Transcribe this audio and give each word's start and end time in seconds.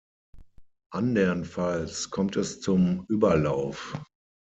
Andernfalls 0.91 2.09
kommt 2.09 2.35
es 2.35 2.59
zum 2.59 3.05
Überlauf. 3.07 3.95